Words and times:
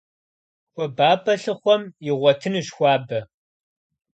ХуабапӀэ 0.71 1.33
лъыхъуэм 1.41 1.81
игъуэтынущ 2.09 2.67
хуабэ. 2.75 3.19